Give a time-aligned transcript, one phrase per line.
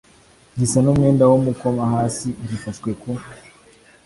[0.57, 3.11] gisa n umwenda w umukomahasi gifashwe ku